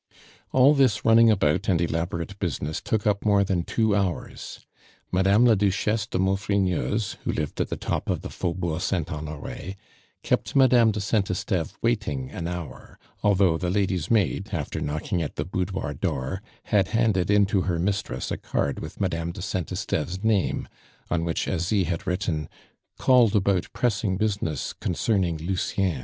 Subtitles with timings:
[0.51, 4.65] All this running about and elaborate business took up more than two hours.
[5.11, 9.75] Madame la Duchesse de Maufrigneuse, who lived at the top of the Faubourg Saint Honore,
[10.23, 15.35] kept Madame de Saint Esteve waiting an hour, although the lady's maid, after knocking at
[15.35, 19.71] the boudoir door, had handed in to her mistress a card with Madame de Saint
[19.71, 20.67] Esteve's name,
[21.11, 22.49] on which Asie had written,
[22.97, 25.99] "Called about pressing business concerning Lucien."